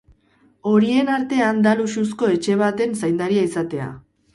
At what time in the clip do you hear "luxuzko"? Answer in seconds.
1.85-2.33